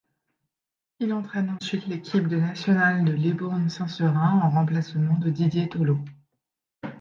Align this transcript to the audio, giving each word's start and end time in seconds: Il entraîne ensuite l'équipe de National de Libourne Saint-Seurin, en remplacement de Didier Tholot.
Il 0.99 1.13
entraîne 1.13 1.51
ensuite 1.51 1.85
l'équipe 1.85 2.27
de 2.27 2.37
National 2.37 3.05
de 3.05 3.11
Libourne 3.11 3.69
Saint-Seurin, 3.69 4.33
en 4.41 4.49
remplacement 4.49 5.19
de 5.19 5.29
Didier 5.29 5.69
Tholot. 5.69 5.99